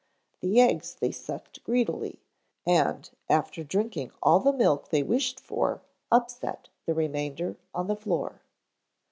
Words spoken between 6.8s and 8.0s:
the remainder on the